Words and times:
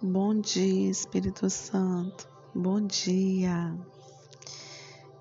Bom 0.00 0.40
dia, 0.40 0.88
Espírito 0.88 1.50
Santo. 1.50 2.28
Bom 2.54 2.80
dia. 2.80 3.76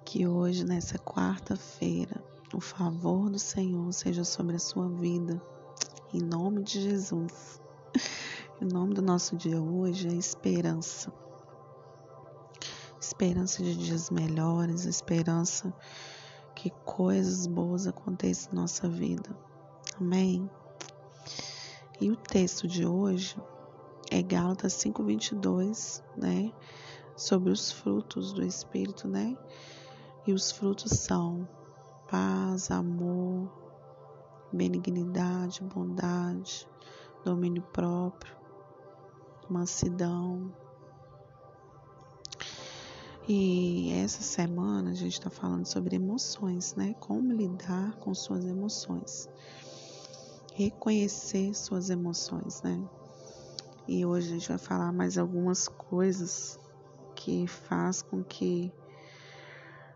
Que 0.05 0.27
hoje, 0.27 0.63
nessa 0.63 0.99
quarta-feira, 0.99 2.23
o 2.53 2.61
favor 2.61 3.27
do 3.27 3.39
Senhor 3.39 3.91
seja 3.91 4.23
sobre 4.23 4.55
a 4.55 4.59
sua 4.59 4.87
vida. 4.87 5.41
Em 6.13 6.19
nome 6.19 6.61
de 6.63 6.79
Jesus. 6.79 7.59
O 8.61 8.65
nome 8.65 8.93
do 8.93 9.01
nosso 9.01 9.35
dia 9.35 9.59
hoje 9.59 10.09
é 10.09 10.13
esperança. 10.13 11.11
Esperança 12.99 13.63
de 13.63 13.75
dias 13.75 14.11
melhores, 14.11 14.85
esperança 14.85 15.73
que 16.55 16.69
coisas 16.85 17.47
boas 17.47 17.87
aconteçam 17.87 18.53
na 18.53 18.61
nossa 18.61 18.87
vida. 18.87 19.35
Amém. 19.99 20.47
E 21.99 22.11
o 22.11 22.15
texto 22.15 22.67
de 22.67 22.85
hoje 22.85 23.35
é 24.09 24.21
Gálatas 24.21 24.73
5:22, 24.73 26.03
né? 26.15 26.51
Sobre 27.15 27.51
os 27.51 27.71
frutos 27.71 28.31
do 28.31 28.43
espírito, 28.43 29.07
né? 29.07 29.37
E 30.25 30.33
os 30.33 30.51
frutos 30.51 30.91
são 30.91 31.47
paz, 32.09 32.71
amor, 32.71 33.51
benignidade, 34.51 35.63
bondade, 35.63 36.67
domínio 37.23 37.63
próprio, 37.73 38.35
mansidão. 39.49 40.53
E 43.27 43.91
essa 43.91 44.21
semana 44.21 44.91
a 44.91 44.93
gente 44.93 45.13
está 45.13 45.29
falando 45.29 45.65
sobre 45.65 45.97
emoções, 45.97 46.75
né? 46.75 46.93
Como 46.99 47.33
lidar 47.33 47.97
com 47.97 48.13
suas 48.13 48.45
emoções. 48.45 49.27
Reconhecer 50.53 51.53
suas 51.53 51.89
emoções, 51.89 52.61
né? 52.61 52.87
E 53.87 54.05
hoje 54.05 54.27
a 54.27 54.31
gente 54.33 54.49
vai 54.49 54.57
falar 54.57 54.91
mais 54.91 55.17
algumas 55.17 55.69
coisas 55.69 56.59
que 57.15 57.47
faz 57.47 58.01
com 58.01 58.21
que 58.21 58.69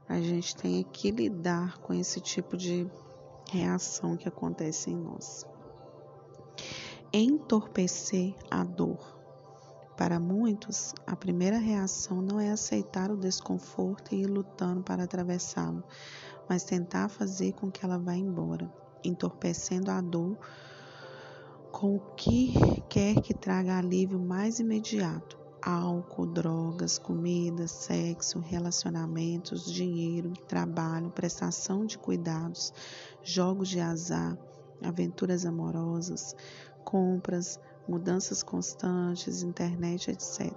a 0.07 0.21
gente 0.21 0.55
tenha 0.55 0.81
que 0.81 1.11
lidar 1.11 1.77
com 1.79 1.93
esse 1.93 2.21
tipo 2.21 2.55
de 2.55 2.89
reação 3.49 4.15
que 4.15 4.29
acontece 4.29 4.91
em 4.91 4.95
nós. 4.95 5.45
Entorpecer 7.11 8.33
a 8.49 8.63
dor. 8.63 9.19
Para 9.97 10.21
muitos, 10.21 10.95
a 11.05 11.15
primeira 11.15 11.57
reação 11.57 12.21
não 12.21 12.39
é 12.39 12.49
aceitar 12.49 13.11
o 13.11 13.17
desconforto 13.17 14.15
e 14.15 14.21
ir 14.21 14.25
lutando 14.25 14.81
para 14.81 15.03
atravessá-lo, 15.03 15.83
mas 16.47 16.63
tentar 16.63 17.09
fazer 17.09 17.51
com 17.53 17.69
que 17.69 17.83
ela 17.83 17.99
vá 17.99 18.15
embora, 18.15 18.71
entorpecendo 19.03 19.91
a 19.91 19.99
dor 19.99 20.37
com 21.71 21.95
o 21.95 21.99
que 22.15 22.53
quer 22.89 23.21
que 23.21 23.33
traga 23.33 23.77
alívio 23.77 24.19
mais 24.19 24.59
imediato: 24.59 25.37
álcool, 25.61 26.27
drogas, 26.27 26.99
comida, 26.99 27.67
sexo, 27.67 28.39
relacionamentos, 28.39 29.71
dinheiro, 29.71 30.33
trabalho, 30.47 31.09
prestação 31.11 31.85
de 31.85 31.97
cuidados, 31.97 32.73
jogos 33.23 33.69
de 33.69 33.79
azar, 33.79 34.37
aventuras 34.83 35.45
amorosas, 35.45 36.35
compras, 36.83 37.59
mudanças 37.87 38.43
constantes, 38.43 39.43
internet, 39.43 40.11
etc. 40.11 40.51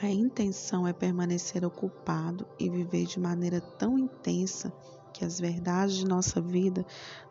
A 0.00 0.10
intenção 0.10 0.86
é 0.86 0.92
permanecer 0.92 1.64
ocupado 1.64 2.44
e 2.58 2.68
viver 2.68 3.06
de 3.06 3.20
maneira 3.20 3.60
tão 3.60 3.96
intensa 3.96 4.72
que 5.12 5.24
as 5.24 5.38
verdades 5.38 5.96
de 5.96 6.06
nossa 6.06 6.40
vida 6.40 6.84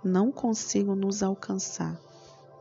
não 0.03 0.31
consigam 0.31 0.95
nos 0.95 1.23
alcançar. 1.23 1.99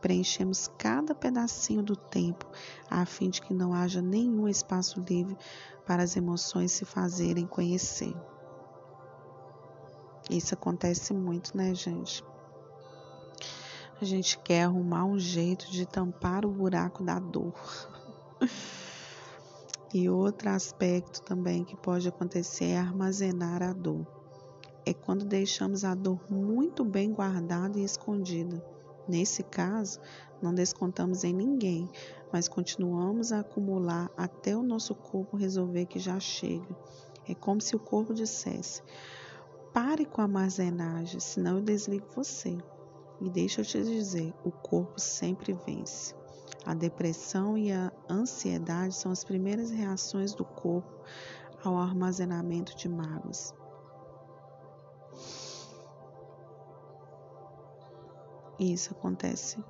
Preenchemos 0.01 0.67
cada 0.79 1.13
pedacinho 1.13 1.83
do 1.83 1.95
tempo 1.95 2.47
a 2.89 3.05
fim 3.05 3.29
de 3.29 3.41
que 3.41 3.53
não 3.53 3.73
haja 3.73 4.01
nenhum 4.01 4.47
espaço 4.47 4.99
livre 4.99 5.37
para 5.85 6.01
as 6.01 6.17
emoções 6.17 6.71
se 6.71 6.85
fazerem 6.85 7.45
conhecer. 7.45 8.15
Isso 10.29 10.53
acontece 10.55 11.13
muito, 11.13 11.55
né, 11.55 11.75
gente? 11.75 12.23
A 14.01 14.05
gente 14.05 14.39
quer 14.39 14.63
arrumar 14.63 15.05
um 15.05 15.19
jeito 15.19 15.69
de 15.69 15.85
tampar 15.85 16.45
o 16.45 16.51
buraco 16.51 17.03
da 17.03 17.19
dor. 17.19 17.53
E 19.93 20.09
outro 20.09 20.49
aspecto 20.49 21.21
também 21.21 21.65
que 21.65 21.75
pode 21.75 22.07
acontecer 22.07 22.67
é 22.67 22.77
armazenar 22.77 23.61
a 23.61 23.73
dor 23.73 24.20
é 24.85 24.93
quando 24.93 25.25
deixamos 25.25 25.83
a 25.83 25.93
dor 25.93 26.19
muito 26.29 26.83
bem 26.83 27.13
guardada 27.13 27.77
e 27.79 27.83
escondida. 27.83 28.63
Nesse 29.07 29.43
caso, 29.43 29.99
não 30.41 30.53
descontamos 30.53 31.23
em 31.23 31.33
ninguém, 31.33 31.89
mas 32.31 32.47
continuamos 32.47 33.31
a 33.31 33.41
acumular 33.41 34.09
até 34.15 34.55
o 34.55 34.63
nosso 34.63 34.95
corpo 34.95 35.37
resolver 35.37 35.85
que 35.85 35.99
já 35.99 36.19
chega. 36.19 36.75
É 37.27 37.35
como 37.35 37.61
se 37.61 37.75
o 37.75 37.79
corpo 37.79 38.13
dissesse: 38.13 38.81
pare 39.73 40.05
com 40.05 40.21
a 40.21 40.25
armazenagem, 40.25 41.19
senão 41.19 41.57
eu 41.57 41.61
desligo 41.61 42.07
você. 42.15 42.57
E 43.19 43.29
deixa 43.29 43.61
eu 43.61 43.65
te 43.65 43.83
dizer: 43.83 44.33
o 44.43 44.51
corpo 44.51 44.99
sempre 44.99 45.53
vence. 45.65 46.15
A 46.65 46.73
depressão 46.73 47.57
e 47.57 47.71
a 47.71 47.91
ansiedade 48.09 48.95
são 48.95 49.11
as 49.11 49.23
primeiras 49.23 49.71
reações 49.71 50.33
do 50.33 50.45
corpo 50.45 50.91
ao 51.63 51.77
armazenamento 51.77 52.75
de 52.75 52.87
mágoas. 52.87 53.53
E 58.59 58.73
isso 58.73 58.93
acontece 58.93 59.63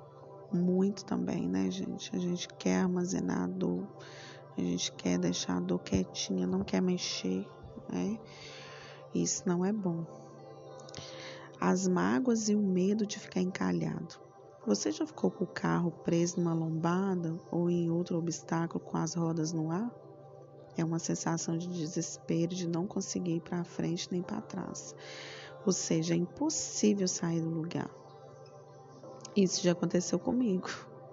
muito 0.52 1.04
também, 1.04 1.48
né, 1.48 1.70
gente? 1.70 2.14
A 2.14 2.18
gente 2.18 2.46
quer 2.48 2.82
armazenar 2.82 3.44
a 3.44 3.46
dor, 3.46 3.86
a 4.56 4.60
gente 4.60 4.92
quer 4.92 5.18
deixar 5.18 5.56
a 5.56 5.60
dor 5.60 5.78
quietinha, 5.78 6.46
não 6.46 6.62
quer 6.62 6.82
mexer, 6.82 7.48
né? 7.90 8.18
Isso 9.14 9.42
não 9.46 9.64
é 9.64 9.72
bom. 9.72 10.04
As 11.60 11.86
mágoas 11.86 12.48
e 12.48 12.56
o 12.56 12.60
medo 12.60 13.06
de 13.06 13.18
ficar 13.18 13.40
encalhado. 13.40 14.20
Você 14.66 14.92
já 14.92 15.06
ficou 15.06 15.30
com 15.30 15.44
o 15.44 15.46
carro 15.46 15.90
preso 15.90 16.38
numa 16.38 16.54
lombada 16.54 17.34
ou 17.50 17.68
em 17.68 17.90
outro 17.90 18.16
obstáculo 18.18 18.84
com 18.84 18.96
as 18.96 19.14
rodas 19.14 19.52
no 19.52 19.70
ar? 19.70 19.90
É 20.76 20.84
uma 20.84 20.98
sensação 20.98 21.56
de 21.56 21.68
desespero 21.68 22.54
de 22.54 22.66
não 22.66 22.86
conseguir 22.86 23.36
ir 23.36 23.40
para 23.40 23.64
frente 23.64 24.08
nem 24.10 24.22
para 24.22 24.40
trás. 24.40 24.94
Ou 25.66 25.72
seja, 25.72 26.14
é 26.14 26.16
impossível 26.16 27.06
sair 27.06 27.40
do 27.40 27.50
lugar. 27.50 27.90
Isso 29.36 29.62
já 29.62 29.72
aconteceu 29.72 30.18
comigo. 30.18 30.68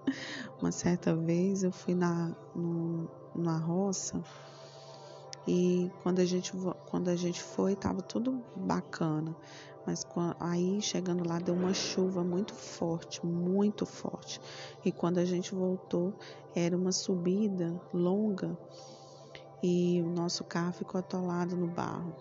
Uma 0.60 0.72
certa 0.72 1.14
vez 1.14 1.62
eu 1.62 1.72
fui 1.72 1.94
na, 1.94 2.34
no, 2.54 3.08
na 3.34 3.58
roça 3.58 4.22
e 5.46 5.90
quando 6.02 6.20
a 6.20 6.24
gente, 6.24 6.52
quando 6.88 7.08
a 7.08 7.16
gente 7.16 7.42
foi, 7.42 7.72
estava 7.72 8.02
tudo 8.02 8.42
bacana. 8.54 9.34
Mas 9.86 10.06
aí 10.38 10.80
chegando 10.82 11.26
lá 11.26 11.38
deu 11.38 11.54
uma 11.54 11.72
chuva 11.72 12.22
muito 12.22 12.54
forte, 12.54 13.24
muito 13.24 13.86
forte. 13.86 14.40
E 14.84 14.92
quando 14.92 15.18
a 15.18 15.24
gente 15.24 15.54
voltou, 15.54 16.14
era 16.54 16.76
uma 16.76 16.92
subida 16.92 17.80
longa 17.92 18.56
e 19.62 20.02
o 20.02 20.08
nosso 20.08 20.44
carro 20.44 20.72
ficou 20.72 20.98
atolado 20.98 21.56
no 21.56 21.66
barro. 21.66 22.14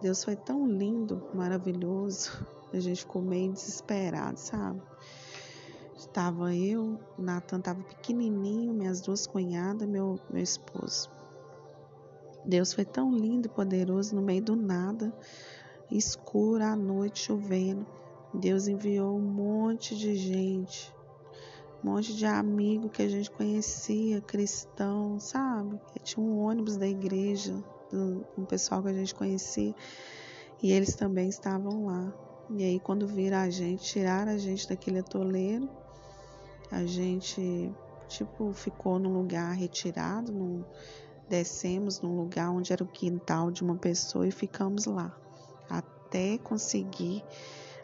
Deus 0.00 0.22
foi 0.22 0.36
tão 0.36 0.66
lindo, 0.66 1.22
maravilhoso. 1.34 2.46
A 2.72 2.78
gente 2.78 3.00
ficou 3.00 3.22
meio 3.22 3.52
desesperado, 3.52 4.38
sabe? 4.38 4.82
Estava 5.96 6.54
eu, 6.54 6.98
Natan 7.16 7.58
estava 7.58 7.82
pequenininho, 7.82 8.74
minhas 8.74 9.00
duas 9.00 9.26
cunhadas, 9.26 9.88
meu, 9.88 10.18
meu 10.28 10.42
esposo. 10.42 11.08
Deus 12.44 12.72
foi 12.72 12.84
tão 12.84 13.10
lindo 13.10 13.46
e 13.46 13.50
poderoso 13.50 14.14
no 14.14 14.22
meio 14.22 14.42
do 14.42 14.54
nada, 14.54 15.12
escuro 15.90 16.62
à 16.62 16.76
noite, 16.76 17.20
chovendo. 17.24 17.86
Deus 18.32 18.68
enviou 18.68 19.16
um 19.16 19.22
monte 19.22 19.96
de 19.96 20.14
gente, 20.14 20.94
um 21.86 21.92
monte 21.92 22.16
de 22.16 22.26
amigo 22.26 22.88
que 22.88 23.00
a 23.00 23.08
gente 23.08 23.30
conhecia, 23.30 24.20
cristão, 24.20 25.20
sabe? 25.20 25.80
Tinha 26.02 26.24
um 26.24 26.40
ônibus 26.40 26.76
da 26.76 26.86
igreja, 26.86 27.54
um 28.36 28.44
pessoal 28.44 28.82
que 28.82 28.88
a 28.88 28.92
gente 28.92 29.14
conhecia, 29.14 29.72
e 30.60 30.72
eles 30.72 30.96
também 30.96 31.28
estavam 31.28 31.86
lá. 31.86 32.12
E 32.50 32.64
aí, 32.64 32.80
quando 32.80 33.06
viram 33.06 33.38
a 33.38 33.48
gente, 33.50 33.84
tiraram 33.84 34.32
a 34.32 34.36
gente 34.36 34.68
daquele 34.68 34.98
atoleiro, 34.98 35.70
a 36.72 36.84
gente, 36.84 37.72
tipo, 38.08 38.52
ficou 38.52 38.98
num 38.98 39.12
lugar 39.12 39.54
retirado, 39.54 40.32
num, 40.32 40.64
descemos 41.28 42.00
num 42.00 42.16
lugar 42.16 42.50
onde 42.50 42.72
era 42.72 42.82
o 42.82 42.88
quintal 42.88 43.52
de 43.52 43.62
uma 43.62 43.76
pessoa 43.76 44.26
e 44.26 44.32
ficamos 44.32 44.86
lá, 44.86 45.16
até 45.70 46.36
conseguir 46.38 47.22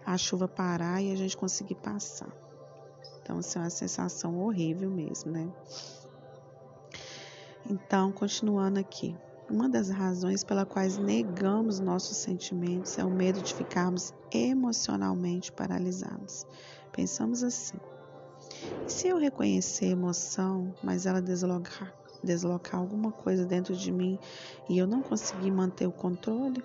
a 0.04 0.18
chuva 0.18 0.48
parar 0.48 1.00
e 1.00 1.12
a 1.12 1.14
gente 1.14 1.36
conseguir 1.36 1.76
passar. 1.76 2.42
Então, 3.22 3.38
assim, 3.38 3.58
é 3.58 3.62
uma 3.62 3.70
sensação 3.70 4.36
horrível 4.36 4.90
mesmo, 4.90 5.30
né? 5.30 5.52
Então, 7.64 8.12
continuando 8.12 8.78
aqui. 8.80 9.16
Uma 9.48 9.68
das 9.68 9.88
razões 9.88 10.42
pela 10.42 10.66
quais 10.66 10.96
negamos 10.98 11.78
nossos 11.78 12.18
sentimentos 12.18 12.98
é 12.98 13.04
o 13.04 13.10
medo 13.10 13.40
de 13.42 13.54
ficarmos 13.54 14.12
emocionalmente 14.32 15.52
paralisados. 15.52 16.44
Pensamos 16.90 17.42
assim: 17.42 17.78
se 18.86 19.08
eu 19.08 19.18
reconhecer 19.18 19.86
emoção, 19.86 20.74
mas 20.82 21.06
ela 21.06 21.20
deslocar, 21.22 21.94
deslocar 22.22 22.80
alguma 22.80 23.12
coisa 23.12 23.46
dentro 23.46 23.76
de 23.76 23.92
mim 23.92 24.18
e 24.68 24.78
eu 24.78 24.86
não 24.86 25.02
conseguir 25.02 25.50
manter 25.50 25.86
o 25.86 25.92
controle? 25.92 26.62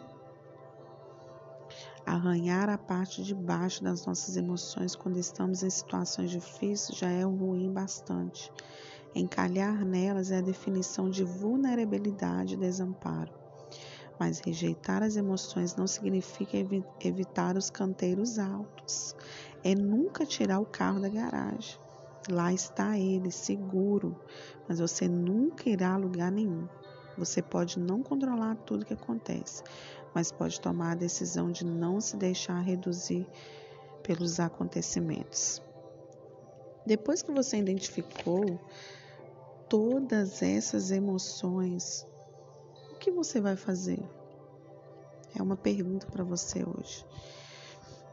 Arranhar 2.09 2.69
a 2.69 2.77
parte 2.77 3.21
de 3.21 3.35
baixo 3.35 3.83
das 3.83 4.05
nossas 4.05 4.37
emoções 4.37 4.95
quando 4.95 5.17
estamos 5.17 5.61
em 5.61 5.69
situações 5.69 6.31
difíceis 6.31 6.97
já 6.97 7.09
é 7.09 7.23
ruim 7.23 7.69
bastante. 7.69 8.49
Encalhar 9.13 9.83
nelas 9.83 10.31
é 10.31 10.37
a 10.37 10.41
definição 10.41 11.09
de 11.09 11.25
vulnerabilidade 11.25 12.53
e 12.53 12.57
desamparo. 12.57 13.33
Mas 14.17 14.39
rejeitar 14.39 15.03
as 15.03 15.17
emoções 15.17 15.75
não 15.75 15.85
significa 15.85 16.55
evitar 17.03 17.57
os 17.57 17.69
canteiros 17.69 18.39
altos. 18.39 19.13
É 19.61 19.75
nunca 19.75 20.25
tirar 20.25 20.61
o 20.61 20.65
carro 20.65 21.01
da 21.01 21.09
garagem. 21.09 21.77
Lá 22.29 22.53
está 22.53 22.97
ele, 22.97 23.31
seguro, 23.31 24.17
mas 24.65 24.79
você 24.79 25.09
nunca 25.09 25.69
irá 25.69 25.95
a 25.95 25.97
lugar 25.97 26.31
nenhum. 26.31 26.69
Você 27.17 27.41
pode 27.41 27.79
não 27.79 28.03
controlar 28.03 28.55
tudo 28.57 28.85
que 28.85 28.93
acontece, 28.93 29.63
mas 30.13 30.31
pode 30.31 30.61
tomar 30.61 30.91
a 30.91 30.95
decisão 30.95 31.51
de 31.51 31.65
não 31.65 31.99
se 31.99 32.15
deixar 32.15 32.59
reduzir 32.61 33.27
pelos 34.03 34.39
acontecimentos. 34.39 35.61
Depois 36.85 37.21
que 37.21 37.31
você 37.31 37.57
identificou 37.57 38.59
todas 39.67 40.41
essas 40.41 40.91
emoções, 40.91 42.07
o 42.93 42.95
que 42.95 43.11
você 43.11 43.41
vai 43.41 43.55
fazer? 43.55 43.99
É 45.35 45.41
uma 45.41 45.57
pergunta 45.57 46.07
para 46.07 46.23
você 46.23 46.63
hoje. 46.63 47.05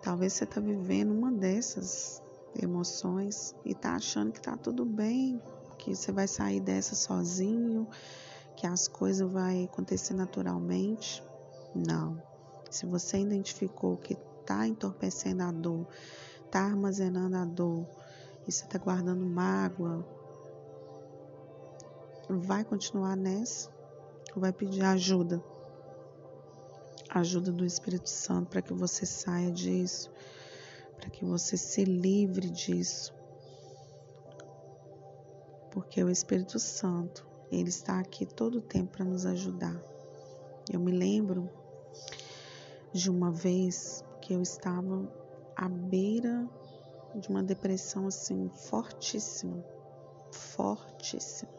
Talvez 0.03 0.33
você 0.33 0.45
está 0.45 0.61
vivendo 0.61 1.13
uma 1.13 1.31
dessas 1.31 2.21
emoções 2.61 3.55
e 3.65 3.73
está 3.73 3.95
achando 3.95 4.33
que 4.33 4.39
está 4.39 4.57
tudo 4.57 4.85
bem, 4.85 5.41
que 5.79 5.95
você 5.95 6.13
vai 6.13 6.27
sair 6.27 6.61
dessa 6.61 6.95
sozinho, 6.95 7.87
que 8.65 8.69
as 8.69 8.89
coisas 8.89 9.31
vão 9.31 9.63
acontecer 9.63 10.15
naturalmente. 10.15 11.23
Não. 11.75 12.19
Se 12.71 12.87
você 12.87 13.19
identificou 13.19 13.99
que 13.99 14.17
está 14.41 14.67
entorpecendo 14.67 15.43
a 15.43 15.53
dor, 15.53 15.87
está 16.47 16.61
armazenando 16.61 17.37
a 17.37 17.45
dor, 17.45 17.87
e 18.49 18.51
você 18.51 18.65
está 18.65 18.79
guardando 18.79 19.27
mágoa, 19.27 20.03
vai 22.27 22.65
continuar 22.65 23.15
nessa 23.17 23.71
vai 24.35 24.51
pedir 24.51 24.83
ajuda? 24.83 25.45
Ajuda 27.11 27.53
do 27.53 27.67
Espírito 27.67 28.09
Santo 28.09 28.49
para 28.49 28.63
que 28.63 28.73
você 28.73 29.05
saia 29.05 29.53
disso, 29.53 30.11
para 30.97 31.11
que 31.11 31.23
você 31.23 31.59
se 31.59 31.85
livre 31.85 32.49
disso. 32.49 33.15
Porque 35.71 36.03
o 36.03 36.09
Espírito 36.09 36.59
Santo, 36.59 37.34
ele 37.55 37.69
está 37.69 37.99
aqui 37.99 38.27
todo 38.27 38.59
o 38.59 38.63
tempo 38.63 38.93
para 38.93 39.05
nos 39.05 39.27
ajudar. 39.27 39.81
Eu 40.71 40.81
me 40.81 40.93
lembro 40.93 41.51
de 42.93 43.11
uma 43.11 43.31
vez 43.31 44.05
que 44.21 44.33
eu 44.33 44.43
estava 44.43 45.07
à 45.57 45.69
beira 45.69 46.49
de 47.15 47.29
uma 47.29 47.43
depressão 47.43 48.07
assim 48.07 48.49
fortíssima, 48.49 49.65
fortíssima. 50.33 51.53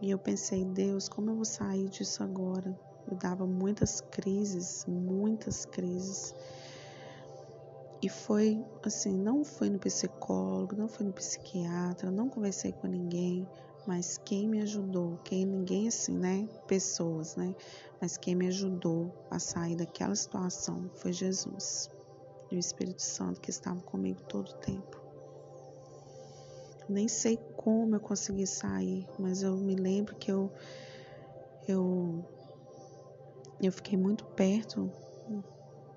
E 0.00 0.10
eu 0.10 0.18
pensei, 0.18 0.64
Deus, 0.64 1.08
como 1.08 1.30
eu 1.30 1.36
vou 1.36 1.44
sair 1.44 1.88
disso 1.88 2.22
agora? 2.22 2.78
Eu 3.10 3.16
dava 3.16 3.46
muitas 3.46 4.00
crises, 4.00 4.84
muitas 4.86 5.64
crises. 5.64 6.34
E 8.02 8.08
foi 8.08 8.62
assim, 8.82 9.12
não 9.16 9.42
fui 9.42 9.70
no 9.70 9.78
psicólogo, 9.78 10.76
não 10.76 10.88
fui 10.88 11.06
no 11.06 11.12
psiquiatra, 11.12 12.10
não 12.10 12.28
conversei 12.28 12.72
com 12.72 12.86
ninguém, 12.86 13.48
mas 13.86 14.18
quem 14.18 14.48
me 14.48 14.60
ajudou, 14.60 15.16
quem 15.24 15.46
ninguém 15.46 15.86
assim, 15.88 16.16
né? 16.16 16.48
Pessoas, 16.66 17.36
né? 17.36 17.54
Mas 18.00 18.16
quem 18.16 18.34
me 18.34 18.48
ajudou 18.48 19.12
a 19.30 19.38
sair 19.38 19.76
daquela 19.76 20.14
situação 20.14 20.90
foi 20.96 21.12
Jesus 21.12 21.88
e 22.50 22.56
o 22.56 22.58
Espírito 22.58 23.02
Santo 23.02 23.40
que 23.40 23.50
estava 23.50 23.80
comigo 23.82 24.20
todo 24.28 24.48
o 24.48 24.54
tempo. 24.54 25.00
Nem 26.88 27.08
sei 27.08 27.38
como 27.56 27.96
eu 27.96 28.00
consegui 28.00 28.46
sair, 28.46 29.06
mas 29.18 29.42
eu 29.42 29.56
me 29.56 29.74
lembro 29.74 30.14
que 30.16 30.30
eu 30.30 30.50
eu 31.66 32.24
eu 33.60 33.72
fiquei 33.72 33.96
muito 33.96 34.24
perto 34.24 34.90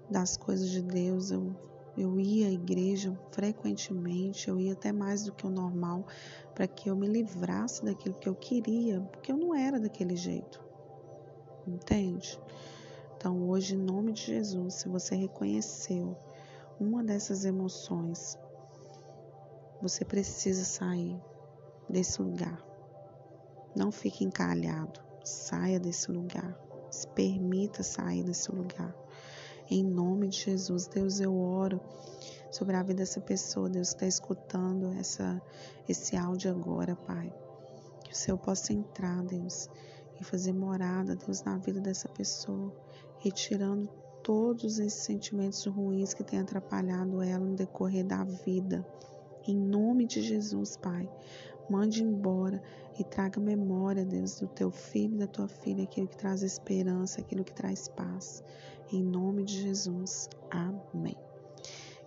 das 0.09 0.38
coisas 0.38 0.69
de 0.69 0.81
Deus. 0.81 1.30
Eu 1.30 1.56
eu 2.00 2.19
ia 2.19 2.48
à 2.48 2.51
igreja 2.51 3.18
frequentemente, 3.31 4.48
eu 4.48 4.60
ia 4.60 4.74
até 4.74 4.92
mais 4.92 5.24
do 5.25 5.34
que 5.34 5.46
o 5.46 5.50
normal, 5.50 6.06
para 6.56 6.68
que 6.68 6.90
eu 6.90 6.96
me 6.96 7.07
livrasse 7.07 7.84
daquilo 7.84 8.16
que 8.16 8.30
eu 8.30 8.36
queria, 8.36 9.01
porque 9.01 9.31
eu 9.31 9.38
não 9.38 9.54
era 9.54 9.80
daquele 9.80 10.16
jeito. 10.16 10.63
Entende? 11.68 12.40
Então, 13.18 13.50
hoje, 13.50 13.75
em 13.75 13.80
nome 13.80 14.13
de 14.13 14.22
Jesus, 14.22 14.75
se 14.75 14.88
você 14.88 15.13
reconheceu 15.13 16.18
uma 16.80 17.04
dessas 17.04 17.44
emoções, 17.44 18.38
você 19.81 20.06
precisa 20.06 20.63
sair 20.63 21.22
desse 21.90 22.22
lugar. 22.22 22.63
Não 23.75 23.92
fique 23.92 24.24
encalhado. 24.24 25.01
Saia 25.24 25.80
desse 25.80 26.10
lugar. 26.10 26.57
Se 26.90 27.07
permita 27.10 27.84
sair 27.84 28.24
desse 28.24 28.51
lugar. 28.51 28.96
Em 29.71 29.83
nome 29.83 30.30
de 30.30 30.38
Jesus, 30.38 30.88
Deus, 30.88 31.19
eu 31.19 31.38
oro 31.38 31.80
sobre 32.50 32.75
a 32.75 32.81
vida 32.81 33.01
dessa 33.01 33.21
pessoa, 33.21 33.69
Deus, 33.69 33.89
que 33.89 33.98
está 33.98 34.07
escutando 34.07 34.92
essa, 35.00 35.39
esse 35.88 36.18
áudio 36.18 36.50
agora, 36.50 36.95
Pai. 36.95 37.31
Que 38.04 38.12
o 38.12 38.16
Senhor 38.16 38.39
possa 38.39 38.74
entrar, 38.74 39.24
Deus, 39.24 39.69
e 40.19 40.24
fazer 40.24 40.54
morada, 40.54 41.16
Deus, 41.16 41.44
na 41.44 41.60
vida 41.60 41.80
dessa 41.80 42.10
pessoa, 42.10 42.74
retirando 43.19 43.88
todos 44.24 44.80
esses 44.80 45.04
sentimentos 45.04 45.63
ruins 45.68 46.15
que 46.15 46.24
têm 46.24 46.39
atrapalhado 46.39 47.22
ela 47.22 47.45
no 47.45 47.56
decorrer 47.56 48.04
da 48.04 48.24
vida. 48.24 48.83
Em 49.48 49.56
nome 49.56 50.07
de 50.07 50.24
Jesus, 50.24 50.77
Pai, 50.77 51.07
mande 51.69 52.04
embora 52.04 52.62
e 53.00 53.04
traga 53.04 53.39
memória, 53.39 54.04
Deus, 54.04 54.39
do 54.39 54.48
teu 54.48 54.71
filho 54.71 55.16
e 55.16 55.19
da 55.19 55.27
tua 55.27 55.48
filha, 55.48 55.83
aquilo 55.83 56.07
que 56.07 56.18
traz 56.18 56.42
esperança, 56.42 57.21
aquilo 57.21 57.44
que 57.44 57.54
traz 57.54 57.88
paz. 57.88 58.44
Em 58.92 59.04
nome 59.04 59.44
de 59.44 59.62
Jesus. 59.62 60.30
Amém. 60.50 61.16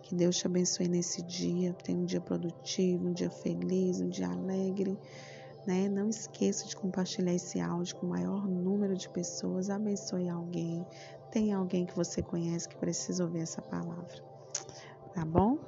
Que 0.03 0.15
Deus 0.15 0.37
te 0.37 0.47
abençoe 0.47 0.89
nesse 0.89 1.23
dia. 1.23 1.73
Tenha 1.73 1.99
um 1.99 2.05
dia 2.05 2.21
produtivo, 2.21 3.09
um 3.09 3.13
dia 3.13 3.31
feliz, 3.31 4.01
um 4.01 4.09
dia 4.09 4.29
alegre. 4.29 4.99
Né? 5.67 5.89
Não 5.89 6.09
esqueça 6.09 6.67
de 6.67 6.77
compartilhar 6.77 7.33
esse 7.33 7.61
áudio 7.61 7.97
com 7.97 8.07
o 8.07 8.11
maior 8.11 8.47
número 8.47 8.97
de 8.97 9.09
pessoas. 9.09 9.71
Abençoe 9.71 10.29
alguém. 10.29 10.85
Tem 11.31 11.53
alguém 11.53 11.87
que 11.87 11.97
você 11.97 12.21
conhece 12.21 12.69
que 12.69 12.77
precisa 12.77 13.25
ouvir 13.25 13.41
essa 13.41 13.63
palavra. 13.63 14.23
Tá 15.15 15.25
bom? 15.25 15.59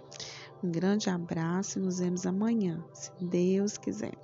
Um 0.64 0.72
grande 0.72 1.10
abraço 1.10 1.78
e 1.78 1.82
nos 1.82 1.98
vemos 1.98 2.24
amanhã, 2.24 2.82
se 2.94 3.10
Deus 3.20 3.76
quiser. 3.76 4.14